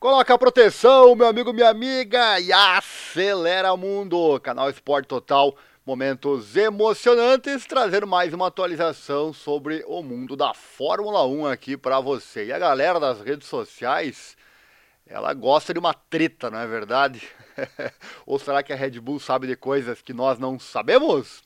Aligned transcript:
Coloca 0.00 0.32
a 0.32 0.38
proteção, 0.38 1.16
meu 1.16 1.26
amigo, 1.26 1.52
minha 1.52 1.70
amiga, 1.70 2.38
e 2.38 2.52
acelera 2.52 3.72
o 3.72 3.76
mundo. 3.76 4.38
Canal 4.38 4.70
Esporte 4.70 5.08
Total, 5.08 5.52
momentos 5.84 6.54
emocionantes, 6.54 7.66
trazendo 7.66 8.06
mais 8.06 8.32
uma 8.32 8.46
atualização 8.46 9.32
sobre 9.32 9.84
o 9.88 10.00
mundo 10.00 10.36
da 10.36 10.54
Fórmula 10.54 11.26
1 11.26 11.46
aqui 11.46 11.76
para 11.76 11.98
você. 11.98 12.46
E 12.46 12.52
a 12.52 12.60
galera 12.60 13.00
das 13.00 13.20
redes 13.20 13.48
sociais, 13.48 14.36
ela 15.04 15.34
gosta 15.34 15.72
de 15.72 15.80
uma 15.80 15.92
treta, 15.92 16.48
não 16.48 16.60
é 16.60 16.66
verdade? 16.68 17.28
Ou 18.24 18.38
será 18.38 18.62
que 18.62 18.72
a 18.72 18.76
Red 18.76 19.00
Bull 19.00 19.18
sabe 19.18 19.48
de 19.48 19.56
coisas 19.56 20.00
que 20.00 20.12
nós 20.12 20.38
não 20.38 20.60
sabemos? 20.60 21.42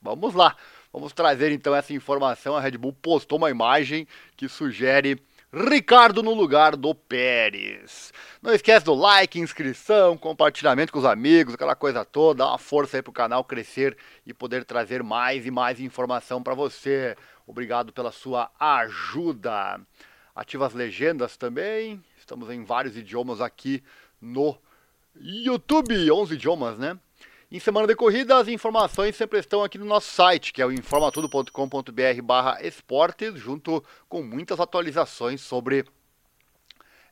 Vamos 0.00 0.34
lá, 0.34 0.56
vamos 0.92 1.12
trazer 1.12 1.50
então 1.50 1.74
essa 1.74 1.92
informação. 1.92 2.56
A 2.56 2.60
Red 2.60 2.78
Bull 2.78 2.92
postou 2.92 3.38
uma 3.38 3.50
imagem 3.50 4.06
que 4.36 4.48
sugere 4.48 5.20
Ricardo 5.54 6.22
no 6.22 6.32
lugar 6.32 6.76
do 6.76 6.94
Pérez. 6.94 8.10
Não 8.40 8.54
esquece 8.54 8.86
do 8.86 8.94
like, 8.94 9.38
inscrição, 9.38 10.16
compartilhamento 10.16 10.90
com 10.90 10.98
os 10.98 11.04
amigos, 11.04 11.52
aquela 11.52 11.76
coisa 11.76 12.06
toda. 12.06 12.38
Dá 12.38 12.48
uma 12.48 12.58
força 12.58 12.96
aí 12.96 13.02
pro 13.02 13.12
canal 13.12 13.44
crescer 13.44 13.94
e 14.24 14.32
poder 14.32 14.64
trazer 14.64 15.02
mais 15.02 15.44
e 15.44 15.50
mais 15.50 15.78
informação 15.78 16.42
para 16.42 16.54
você. 16.54 17.14
Obrigado 17.46 17.92
pela 17.92 18.10
sua 18.10 18.50
ajuda. 18.58 19.78
Ativa 20.34 20.66
as 20.66 20.72
legendas 20.72 21.36
também. 21.36 22.02
Estamos 22.16 22.48
em 22.48 22.64
vários 22.64 22.96
idiomas 22.96 23.42
aqui 23.42 23.84
no 24.18 24.56
YouTube, 25.14 26.10
11 26.10 26.34
idiomas, 26.34 26.78
né? 26.78 26.98
Em 27.54 27.60
semana 27.60 27.86
de 27.86 27.94
corrida, 27.94 28.38
as 28.38 28.48
informações 28.48 29.14
sempre 29.14 29.38
estão 29.38 29.62
aqui 29.62 29.76
no 29.76 29.84
nosso 29.84 30.10
site, 30.10 30.54
que 30.54 30.62
é 30.62 30.66
o 30.66 30.72
informatudo.com.br 30.72 32.22
barra 32.24 32.66
esportes, 32.66 33.38
junto 33.38 33.84
com 34.08 34.22
muitas 34.22 34.58
atualizações 34.58 35.42
sobre 35.42 35.84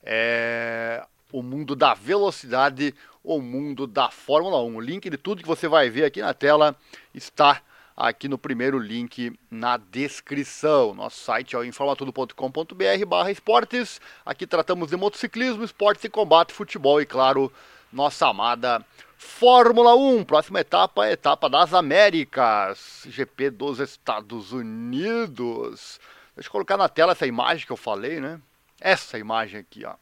é, 0.02 1.06
o 1.30 1.42
mundo 1.42 1.76
da 1.76 1.92
velocidade, 1.92 2.94
o 3.22 3.38
mundo 3.38 3.86
da 3.86 4.10
Fórmula 4.10 4.62
1. 4.62 4.76
O 4.76 4.80
link 4.80 5.10
de 5.10 5.18
tudo 5.18 5.42
que 5.42 5.46
você 5.46 5.68
vai 5.68 5.90
ver 5.90 6.06
aqui 6.06 6.22
na 6.22 6.32
tela 6.32 6.74
está 7.12 7.60
aqui 7.94 8.26
no 8.26 8.38
primeiro 8.38 8.78
link 8.78 9.38
na 9.50 9.76
descrição. 9.76 10.94
Nosso 10.94 11.18
site 11.22 11.54
é 11.54 11.58
o 11.58 11.64
informatudo.com.br 11.66 13.06
barra 13.06 13.30
esportes. 13.30 14.00
Aqui 14.24 14.46
tratamos 14.46 14.88
de 14.88 14.96
motociclismo, 14.96 15.64
esportes 15.64 16.04
e 16.04 16.08
combate, 16.08 16.54
futebol 16.54 16.98
e, 16.98 17.04
claro, 17.04 17.52
nossa 17.92 18.26
amada 18.26 18.82
Fórmula 19.22 19.94
1, 19.94 20.24
próxima 20.24 20.60
etapa, 20.60 21.06
etapa 21.10 21.50
das 21.50 21.74
Américas, 21.74 23.02
GP 23.06 23.50
dos 23.50 23.78
Estados 23.78 24.50
Unidos. 24.50 26.00
Deixa 26.34 26.48
eu 26.48 26.50
colocar 26.50 26.78
na 26.78 26.88
tela 26.88 27.12
essa 27.12 27.26
imagem 27.26 27.66
que 27.66 27.70
eu 27.70 27.76
falei, 27.76 28.18
né? 28.18 28.40
Essa 28.80 29.18
imagem 29.18 29.60
aqui, 29.60 29.84
ó. 29.84 29.94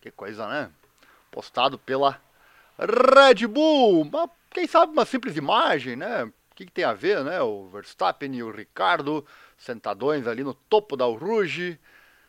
Que 0.00 0.10
coisa, 0.10 0.48
né? 0.48 0.70
Postado 1.30 1.78
pela 1.78 2.18
Red 2.78 3.46
Bull. 3.46 4.00
Uma, 4.00 4.30
quem 4.50 4.66
sabe 4.66 4.90
uma 4.90 5.04
simples 5.04 5.36
imagem, 5.36 5.94
né? 5.94 6.24
O 6.24 6.54
que, 6.54 6.64
que, 6.64 6.72
tem 6.72 6.84
a 6.84 6.94
ver, 6.94 7.22
né? 7.22 7.42
O 7.42 7.68
Verstappen 7.68 8.34
e 8.34 8.42
o 8.42 8.50
Ricardo 8.50 9.24
sentadões 9.58 10.26
ali 10.26 10.42
no 10.42 10.54
topo 10.54 10.96
da 10.96 11.04
Rouge, 11.04 11.78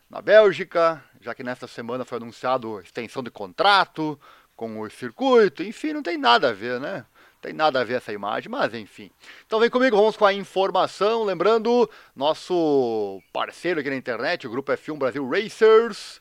na 0.10 0.22
Bélgica, 0.22 1.02
já 1.22 1.34
que 1.34 1.44
nesta 1.44 1.68
semana 1.68 2.04
foi 2.04 2.18
anunciado 2.18 2.82
extensão 2.82 3.24
de 3.24 3.32
contrato 3.32 4.20
com 4.60 4.82
o 4.82 4.90
circuito, 4.90 5.64
enfim, 5.64 5.94
não 5.94 6.04
tem 6.04 6.18
nada 6.18 6.50
a 6.50 6.52
ver, 6.52 6.82
né? 6.82 7.06
Não 7.36 7.42
tem 7.42 7.54
nada 7.54 7.80
a 7.80 7.84
ver 7.86 7.94
essa 7.94 8.12
imagem, 8.12 8.52
mas 8.52 8.74
enfim. 8.74 9.10
Então 9.48 9.58
vem 9.58 9.70
comigo, 9.70 9.96
vamos 9.96 10.18
com 10.18 10.26
a 10.26 10.34
informação. 10.34 11.24
Lembrando, 11.24 11.90
nosso 12.14 13.22
parceiro 13.32 13.80
aqui 13.80 13.90
na 13.90 13.96
internet, 13.96 14.46
o 14.46 14.50
grupo 14.50 14.70
F1 14.74 14.98
Brasil 14.98 15.26
Racers, 15.26 16.20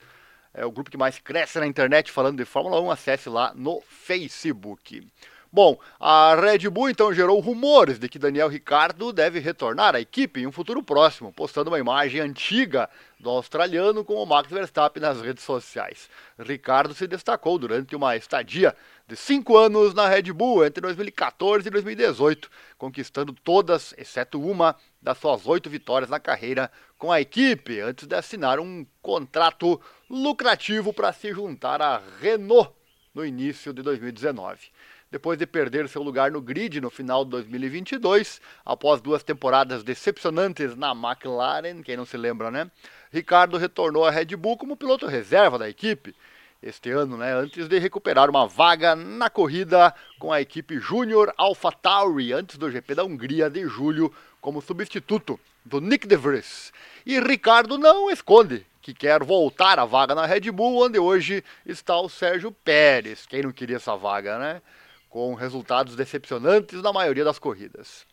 é 0.55 0.65
o 0.65 0.71
grupo 0.71 0.89
que 0.89 0.97
mais 0.97 1.19
cresce 1.19 1.59
na 1.59 1.67
internet 1.67 2.13
falando 2.13 2.37
de 2.37 2.45
Fórmula 2.45 2.81
1. 2.81 2.93
Acesse 2.93 3.29
lá 3.29 3.53
no 3.57 3.81
Facebook. 3.81 5.05
Bom, 5.51 5.79
a 5.99 6.35
Red 6.35 6.69
Bull 6.69 6.91
então 6.91 7.11
gerou 7.11 7.41
rumores 7.41 7.99
de 7.99 8.07
que 8.07 8.19
Daniel 8.19 8.49
Ricardo 8.49 9.11
deve 9.15 9.39
retornar 9.39 9.95
à 9.95 10.01
equipe 10.01 10.43
em 10.43 10.47
um 10.47 10.53
futuro 10.53 10.83
próximo, 10.83 11.33
postando 11.33 11.71
uma 11.71 11.79
imagem 11.79 12.21
antiga 12.21 12.87
do 13.19 13.31
australiano 13.31 14.05
com 14.05 14.17
o 14.17 14.27
Max 14.27 14.51
Verstappen 14.51 15.01
nas 15.01 15.23
redes 15.23 15.43
sociais. 15.43 16.11
Ricardo 16.39 16.93
se 16.93 17.07
destacou 17.07 17.59
durante 17.59 17.97
uma 17.97 18.15
estadia 18.15 18.77
de 19.07 19.17
cinco 19.17 19.57
anos 19.57 19.95
na 19.95 20.07
Red 20.07 20.31
Bull 20.35 20.67
entre 20.67 20.83
2014 20.83 21.67
e 21.67 21.71
2018, 21.71 22.51
conquistando 22.77 23.33
todas, 23.33 23.95
exceto 23.97 24.39
uma, 24.39 24.77
das 25.01 25.17
suas 25.17 25.47
oito 25.47 25.71
vitórias 25.71 26.11
na 26.11 26.21
carreira 26.21 26.71
com 26.99 27.11
a 27.11 27.23
equipe, 27.23 27.81
antes 27.81 28.07
de 28.07 28.15
assinar 28.15 28.61
um 28.61 28.87
contrato 29.01 29.81
lucrativo 30.11 30.93
para 30.93 31.11
se 31.11 31.33
juntar 31.33 31.81
à 31.81 32.03
Renault 32.21 32.71
no 33.15 33.25
início 33.25 33.73
de 33.73 33.81
2019 33.81 34.69
depois 35.11 35.39
de 35.39 35.47
perder 35.47 35.89
seu 35.89 36.03
lugar 36.03 36.31
no 36.31 36.41
grid 36.41 36.81
no 36.81 36.91
final 36.91 37.25
de 37.25 37.31
2022, 37.31 38.41
após 38.65 39.01
duas 39.01 39.23
temporadas 39.23 39.83
decepcionantes 39.83 40.77
na 40.77 40.93
McLaren, 40.93 41.83
quem 41.83 41.97
não 41.97 42.05
se 42.05 42.17
lembra, 42.17 42.51
né? 42.51 42.71
Ricardo 43.11 43.57
retornou 43.57 44.05
à 44.05 44.11
Red 44.11 44.37
Bull 44.37 44.57
como 44.57 44.77
piloto 44.77 45.07
reserva 45.07 45.59
da 45.59 45.69
equipe 45.69 46.15
este 46.63 46.91
ano, 46.91 47.17
né, 47.17 47.33
antes 47.35 47.69
de 47.69 47.79
recuperar 47.79 48.29
uma 48.29 48.47
vaga 48.47 48.97
na 48.97 49.31
corrida 49.31 49.95
com 50.19 50.33
a 50.33 50.41
equipe 50.41 50.81
Júnior 50.81 51.33
AlphaTauri 51.37 52.33
antes 52.33 52.59
do 52.59 52.69
GP 52.69 52.97
da 52.97 53.05
Hungria 53.05 53.49
de 53.49 53.65
julho 53.69 54.13
como 54.41 54.61
substituto 54.61 55.39
do 55.65 55.81
Nick 55.81 56.07
De 56.07 56.17
Vries. 56.17 56.73
E 57.07 57.21
Ricardo 57.21 57.79
não 57.79 58.11
esconde 58.11 58.67
que 58.83 58.93
quer 58.93 59.23
voltar 59.23 59.79
à 59.79 59.85
vaga 59.85 60.15
na 60.15 60.27
Red 60.27 60.51
Bull, 60.51 60.85
onde 60.85 60.99
hoje 60.99 61.45
está 61.65 62.01
o 62.01 62.09
Sérgio 62.09 62.51
Pérez. 62.51 63.27
Quem 63.27 63.43
não 63.43 63.53
queria 63.53 63.77
essa 63.77 63.95
vaga, 63.97 64.39
né? 64.39 64.63
Com 65.09 65.35
resultados 65.35 65.97
decepcionantes 65.97 66.83
na 66.83 66.93
maioria 66.93 67.25
das 67.25 67.39
corridas. 67.39 68.07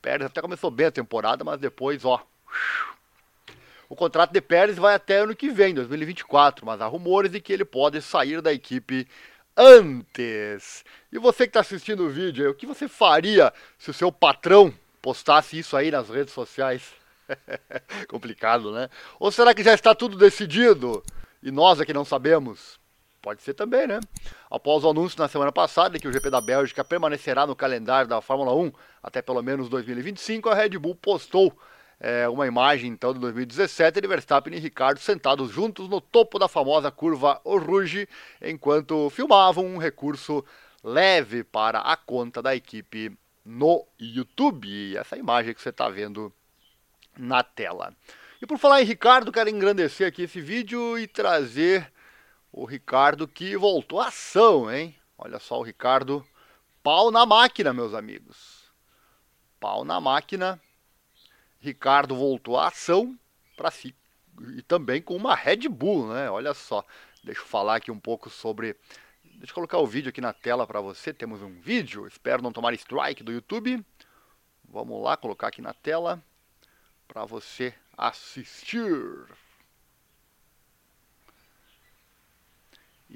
Pérez 0.00 0.26
até 0.26 0.40
começou 0.40 0.70
bem 0.70 0.86
a 0.86 0.92
temporada, 0.92 1.42
mas 1.42 1.58
depois, 1.58 2.04
ó. 2.04 2.24
O 3.88 3.96
contrato 3.96 4.32
de 4.32 4.40
Pérez 4.40 4.76
vai 4.76 4.94
até 4.94 5.18
ano 5.18 5.34
que 5.34 5.48
vem, 5.48 5.74
2024, 5.74 6.66
mas 6.66 6.80
há 6.80 6.86
rumores 6.86 7.30
de 7.30 7.40
que 7.40 7.52
ele 7.52 7.64
pode 7.64 8.02
sair 8.02 8.40
da 8.40 8.52
equipe 8.52 9.06
antes. 9.56 10.84
E 11.10 11.18
você 11.18 11.44
que 11.44 11.50
está 11.50 11.60
assistindo 11.60 12.04
o 12.04 12.10
vídeo, 12.10 12.50
o 12.50 12.54
que 12.54 12.66
você 12.66 12.88
faria 12.88 13.52
se 13.78 13.90
o 13.90 13.94
seu 13.94 14.12
patrão 14.12 14.74
postasse 15.00 15.58
isso 15.58 15.76
aí 15.76 15.90
nas 15.90 16.08
redes 16.08 16.34
sociais? 16.34 16.92
Complicado, 18.08 18.72
né? 18.72 18.90
Ou 19.18 19.30
será 19.30 19.54
que 19.54 19.62
já 19.62 19.74
está 19.74 19.94
tudo 19.94 20.16
decidido 20.16 21.02
e 21.42 21.50
nós 21.50 21.80
aqui 21.80 21.92
não 21.92 22.04
sabemos? 22.04 22.78
Pode 23.26 23.42
ser 23.42 23.54
também, 23.54 23.88
né? 23.88 23.98
Após 24.48 24.84
o 24.84 24.88
anúncio 24.88 25.18
na 25.18 25.26
semana 25.26 25.50
passada 25.50 25.98
que 25.98 26.06
o 26.06 26.12
GP 26.12 26.30
da 26.30 26.40
Bélgica 26.40 26.84
permanecerá 26.84 27.44
no 27.44 27.56
calendário 27.56 28.08
da 28.08 28.20
Fórmula 28.20 28.54
1 28.54 28.70
até 29.02 29.20
pelo 29.20 29.42
menos 29.42 29.68
2025, 29.68 30.48
a 30.48 30.54
Red 30.54 30.78
Bull 30.78 30.94
postou 30.94 31.52
é, 31.98 32.28
uma 32.28 32.46
imagem 32.46 32.88
então 32.88 33.12
de 33.12 33.18
2017 33.18 34.00
de 34.00 34.06
Verstappen 34.06 34.54
e 34.54 34.60
Ricardo 34.60 35.00
sentados 35.00 35.50
juntos 35.50 35.88
no 35.88 36.00
topo 36.00 36.38
da 36.38 36.46
famosa 36.46 36.88
curva 36.92 37.40
Rouge, 37.44 38.08
enquanto 38.40 39.10
filmavam 39.10 39.66
um 39.66 39.78
recurso 39.78 40.44
leve 40.84 41.42
para 41.42 41.80
a 41.80 41.96
conta 41.96 42.40
da 42.40 42.54
equipe 42.54 43.10
no 43.44 43.84
YouTube. 43.98 44.96
Essa 44.96 45.16
imagem 45.16 45.52
que 45.52 45.60
você 45.60 45.70
está 45.70 45.88
vendo 45.88 46.32
na 47.18 47.42
tela. 47.42 47.92
E 48.40 48.46
por 48.46 48.56
falar 48.56 48.82
em 48.82 48.84
Ricardo, 48.84 49.32
quero 49.32 49.50
engrandecer 49.50 50.06
aqui 50.06 50.22
esse 50.22 50.40
vídeo 50.40 50.96
e 50.96 51.08
trazer 51.08 51.90
o 52.56 52.64
Ricardo 52.64 53.28
que 53.28 53.54
voltou 53.54 54.00
à 54.00 54.08
ação, 54.08 54.72
hein? 54.72 54.96
Olha 55.18 55.38
só 55.38 55.60
o 55.60 55.62
Ricardo, 55.62 56.26
pau 56.82 57.10
na 57.10 57.26
máquina, 57.26 57.70
meus 57.70 57.92
amigos. 57.92 58.72
Pau 59.60 59.84
na 59.84 60.00
máquina. 60.00 60.58
Ricardo 61.58 62.16
voltou 62.16 62.58
à 62.58 62.68
ação 62.68 63.14
para 63.56 63.70
si 63.70 63.94
e 64.56 64.62
também 64.62 65.02
com 65.02 65.14
uma 65.14 65.34
Red 65.34 65.68
Bull, 65.68 66.08
né? 66.08 66.30
Olha 66.30 66.54
só. 66.54 66.82
Deixa 67.22 67.42
eu 67.42 67.46
falar 67.46 67.76
aqui 67.76 67.90
um 67.90 68.00
pouco 68.00 68.30
sobre 68.30 68.74
Deixa 69.22 69.50
eu 69.50 69.54
colocar 69.54 69.76
o 69.76 69.86
vídeo 69.86 70.08
aqui 70.08 70.22
na 70.22 70.32
tela 70.32 70.66
para 70.66 70.80
você. 70.80 71.12
Temos 71.12 71.42
um 71.42 71.60
vídeo. 71.60 72.06
Espero 72.06 72.42
não 72.42 72.52
tomar 72.52 72.72
strike 72.72 73.22
do 73.22 73.32
YouTube. 73.32 73.84
Vamos 74.64 75.02
lá, 75.02 75.14
colocar 75.14 75.48
aqui 75.48 75.60
na 75.60 75.74
tela 75.74 76.22
para 77.06 77.26
você 77.26 77.74
assistir. 77.98 79.26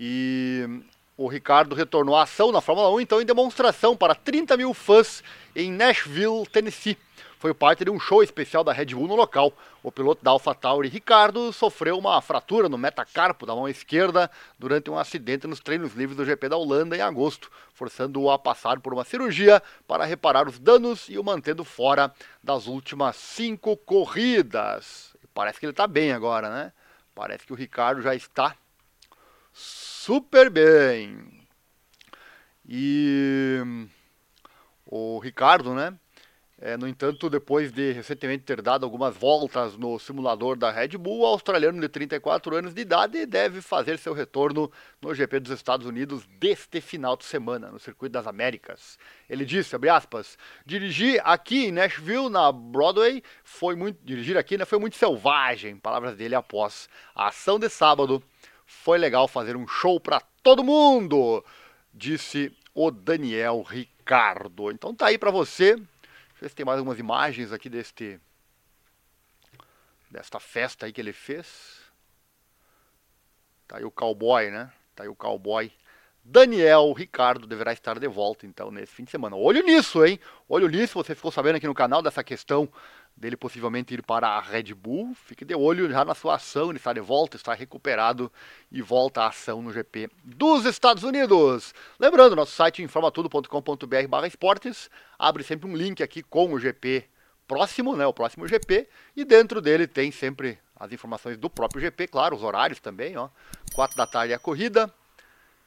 E 0.03 0.67
o 1.15 1.29
Ricardo 1.29 1.75
retornou 1.75 2.17
à 2.17 2.23
ação 2.23 2.51
na 2.51 2.63
Fórmula 2.63 2.91
1, 2.93 3.03
então 3.03 3.21
em 3.21 3.27
demonstração 3.27 3.95
para 3.95 4.15
30 4.15 4.57
mil 4.57 4.73
fãs 4.73 5.23
em 5.55 5.71
Nashville, 5.71 6.47
Tennessee. 6.51 6.97
Foi 7.39 7.53
parte 7.53 7.85
de 7.85 7.91
um 7.91 8.01
show 8.01 8.23
especial 8.23 8.65
da 8.65 8.73
Red 8.73 8.87
Bull 8.87 9.07
no 9.07 9.15
local. 9.15 9.53
O 9.83 9.93
piloto 9.93 10.25
da 10.25 10.31
AlphaTauri, 10.31 10.89
Ricardo, 10.89 11.53
sofreu 11.53 11.99
uma 11.99 12.19
fratura 12.23 12.67
no 12.67 12.79
metacarpo 12.79 13.45
da 13.45 13.55
mão 13.55 13.69
esquerda 13.69 14.31
durante 14.59 14.91
um 14.91 14.99
acidente 14.99 15.47
nos 15.47 15.61
treinos 15.61 15.93
livres 15.93 16.17
do 16.17 16.25
GP 16.25 16.49
da 16.49 16.57
Holanda 16.57 16.97
em 16.97 17.03
agosto, 17.03 17.51
forçando-o 17.75 18.31
a 18.31 18.39
passar 18.39 18.81
por 18.81 18.95
uma 18.95 19.05
cirurgia 19.05 19.63
para 19.87 20.07
reparar 20.07 20.49
os 20.49 20.59
danos 20.59 21.11
e 21.11 21.19
o 21.19 21.25
mantendo 21.25 21.63
fora 21.63 22.11
das 22.43 22.67
últimas 22.67 23.17
cinco 23.17 23.77
corridas. 23.77 25.15
Parece 25.35 25.61
que 25.61 25.67
ele 25.67 25.73
está 25.73 25.87
bem 25.87 26.13
agora, 26.13 26.49
né? 26.49 26.73
Parece 27.15 27.47
que 27.47 27.53
o 27.53 27.57
Ricardo 27.57 28.01
já 28.01 28.15
está 28.15 28.57
super 29.53 30.51
bem. 30.51 31.47
E 32.69 33.59
o 34.87 35.19
Ricardo, 35.19 35.75
né? 35.75 35.97
É, 36.63 36.77
no 36.77 36.87
entanto, 36.87 37.31
depois 37.31 37.73
de 37.73 37.91
recentemente 37.93 38.45
ter 38.45 38.61
dado 38.61 38.85
algumas 38.85 39.17
voltas 39.17 39.79
no 39.79 39.99
simulador 39.99 40.59
da 40.59 40.71
Red 40.71 40.89
Bull, 40.99 41.21
o 41.21 41.25
australiano 41.25 41.81
de 41.81 41.89
34 41.89 42.55
anos 42.55 42.75
de 42.75 42.83
idade 42.83 43.25
deve 43.25 43.63
fazer 43.63 43.99
seu 43.99 44.13
retorno 44.13 44.71
no 45.01 45.15
GP 45.15 45.41
dos 45.41 45.53
Estados 45.53 45.87
Unidos 45.87 46.27
deste 46.39 46.83
final 46.83 47.17
de 47.17 47.25
semana, 47.25 47.71
no 47.71 47.79
Circuito 47.79 48.13
das 48.13 48.27
Américas. 48.27 48.99
Ele 49.27 49.47
disse, 49.47 49.75
abre 49.75 49.89
aspas, 49.89 50.37
dirigir 50.67 51.23
aqui 51.25 51.69
em 51.69 51.73
Nashville, 51.73 52.29
na 52.29 52.53
Broadway, 52.53 53.23
foi 53.43 53.75
muito, 53.75 53.99
dirigir 54.05 54.37
aqui 54.37 54.59
né, 54.59 54.67
foi 54.67 54.79
muito 54.79 54.97
selvagem, 54.99 55.79
palavras 55.79 56.15
dele 56.15 56.35
após 56.35 56.91
a 57.15 57.29
ação 57.29 57.59
de 57.59 57.71
sábado. 57.71 58.23
Foi 58.71 58.97
legal 58.97 59.27
fazer 59.27 59.57
um 59.57 59.67
show 59.67 60.01
para 60.01 60.21
todo 60.43 60.65
mundo, 60.65 61.45
disse 61.93 62.57
o 62.73 62.91
Daniel 62.91 63.61
Ricardo. 63.63 64.71
Então 64.71 64.95
tá 64.95 65.09
aí 65.09 65.19
para 65.19 65.31
você 65.31 65.75
ver 66.41 66.49
se 66.49 66.55
tem 66.55 66.65
mais 66.65 66.79
algumas 66.79 66.99
imagens 66.99 67.53
aqui 67.53 67.69
deste 67.69 68.19
desta 70.09 70.39
festa 70.39 70.87
aí 70.87 70.93
que 70.93 71.01
ele 71.01 71.13
fez. 71.13 71.83
Tá 73.67 73.77
aí 73.77 73.85
o 73.85 73.91
cowboy, 73.91 74.51
né? 74.51 74.73
Tá 74.95 75.03
aí 75.03 75.09
o 75.09 75.17
cowboy. 75.17 75.71
Daniel 76.25 76.93
Ricardo 76.93 77.47
deverá 77.47 77.73
estar 77.73 77.99
de 77.99 78.09
volta 78.09 78.47
então 78.47 78.71
nesse 78.71 78.95
fim 78.95 79.05
de 79.05 79.11
semana. 79.11 79.37
Olho 79.37 79.63
nisso, 79.63 80.07
hein? 80.07 80.19
Olho 80.49 80.69
nisso, 80.69 80.95
você 80.95 81.15
ficou 81.15 81.33
sabendo 81.33 81.57
aqui 81.57 81.67
no 81.67 81.75
canal 81.75 82.01
dessa 82.01 82.23
questão 82.23 82.71
dele 83.21 83.37
possivelmente 83.37 83.93
ir 83.93 84.03
para 84.03 84.27
a 84.27 84.41
Red 84.41 84.75
Bull. 84.75 85.15
Fique 85.15 85.45
de 85.45 85.55
olho 85.55 85.91
já 85.91 86.05
na 86.05 86.15
sua 86.15 86.37
ação, 86.37 86.71
ele 86.71 86.79
está 86.79 86.93
de 86.95 87.01
volta, 87.01 87.37
está 87.37 87.53
recuperado 87.53 88.33
e 88.73 88.81
volta 88.81 89.21
à 89.21 89.29
ação 89.29 89.61
no 89.61 89.71
GP 89.71 90.09
dos 90.25 90.65
Estados 90.65 91.05
Unidos. 91.05 91.75
Lembrando, 91.99 92.35
nosso 92.35 92.53
site 92.53 92.83
informatudo.com.br 92.83 94.09
barra 94.09 94.27
esportes 94.27 94.91
abre 95.19 95.45
sempre 95.45 95.69
um 95.69 95.77
link 95.77 96.03
aqui 96.03 96.23
com 96.23 96.55
o 96.55 96.59
GP 96.59 97.05
próximo, 97.47 97.95
né, 97.95 98.07
o 98.07 98.13
próximo 98.13 98.49
GP, 98.49 98.89
e 99.15 99.25
dentro 99.25 99.61
dele 99.61 99.87
tem 99.87 100.11
sempre 100.11 100.59
as 100.77 100.91
informações 100.93 101.37
do 101.37 101.51
próprio 101.51 101.81
GP, 101.81 102.07
claro, 102.07 102.37
os 102.37 102.43
horários 102.43 102.81
também, 102.81 103.17
ó. 103.17 103.29
4 103.75 103.97
da 103.97 104.07
tarde 104.07 104.33
é 104.33 104.37
a 104.37 104.39
corrida, 104.39 104.93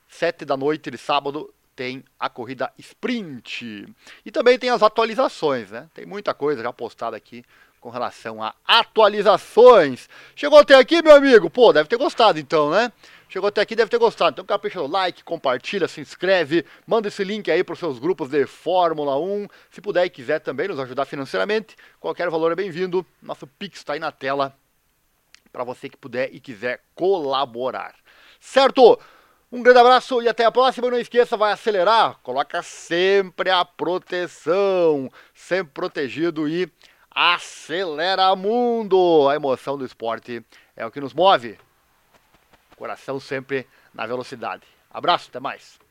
7 0.08 0.46
da 0.46 0.58
noite 0.58 0.90
de 0.90 0.98
sábado 0.98 1.54
tem 1.76 2.04
a 2.20 2.30
corrida 2.30 2.72
sprint. 2.78 3.86
E 4.26 4.32
também 4.32 4.58
tem 4.58 4.70
as 4.70 4.82
atualizações, 4.82 5.72
né? 5.72 5.90
Tem 5.94 6.06
muita 6.06 6.34
coisa 6.34 6.62
já 6.62 6.72
postada 6.74 7.18
aqui 7.18 7.44
com 7.80 7.90
relação 7.90 8.42
a 8.42 8.56
atualizações. 8.66 10.08
Chegou 10.36 10.58
até 10.58 10.76
aqui, 10.76 11.02
meu 11.02 11.16
amigo? 11.16 11.50
Pô, 11.50 11.74
deve 11.74 11.90
ter 11.90 11.98
gostado 11.98 12.40
então, 12.40 12.72
né? 12.72 12.92
Chegou 13.28 13.50
até 13.50 13.62
aqui, 13.62 13.76
deve 13.76 13.90
ter 13.90 13.98
gostado. 13.98 14.36
Então, 14.36 14.46
capricha 14.46 14.80
no 14.80 14.88
like, 14.88 15.24
compartilha, 15.24 15.88
se 15.88 16.00
inscreve, 16.00 16.66
manda 16.88 17.10
esse 17.10 17.24
link 17.24 17.50
aí 17.52 17.64
para 17.64 17.74
os 17.74 17.80
seus 17.80 18.00
grupos 18.00 18.30
de 18.30 18.46
Fórmula 18.46 19.20
1. 19.20 19.48
Se 19.70 19.82
puder 19.82 20.06
e 20.06 20.10
quiser 20.10 20.40
também 20.40 20.68
nos 20.68 20.80
ajudar 20.80 21.06
financeiramente, 21.06 21.76
qualquer 22.00 22.30
valor 22.30 22.52
é 22.52 22.56
bem-vindo. 22.56 23.06
Nosso 23.22 23.46
Pix 23.46 23.80
está 23.80 23.94
aí 23.94 24.00
na 24.00 24.12
tela 24.12 24.56
para 25.52 25.64
você 25.64 25.90
que 25.90 25.98
puder 25.98 26.30
e 26.34 26.40
quiser 26.40 26.82
colaborar. 26.96 27.96
Certo? 28.40 29.00
Um 29.56 29.62
grande 29.62 29.78
abraço 29.78 30.20
e 30.20 30.28
até 30.28 30.46
a 30.46 30.52
próxima. 30.52 30.90
Não 30.90 30.98
esqueça, 30.98 31.38
vai 31.38 31.54
acelerar. 31.54 32.18
Coloca 32.24 32.64
sempre 32.64 33.52
a 33.52 33.64
proteção. 33.64 35.12
Sempre 35.32 35.74
protegido 35.76 36.48
e 36.48 36.68
acelera 37.12 38.36
mundo. 38.36 39.30
A 39.30 39.36
emoção 39.36 39.78
do 39.78 39.86
esporte 39.86 40.44
é 40.76 40.84
o 40.84 40.90
que 40.90 41.00
nos 41.00 41.14
move. 41.14 41.60
Coração 42.76 43.20
sempre 43.20 43.68
na 43.94 44.08
velocidade. 44.08 44.64
Abraço, 44.90 45.30
até 45.30 45.40
mais. 45.40 45.83